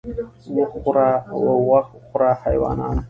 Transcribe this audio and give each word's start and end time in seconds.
وښ 0.55 0.69
خوره 0.81 1.09
او 1.31 1.39
غوښ 1.67 1.87
خوره 2.07 2.31
حیوانان 2.43 2.97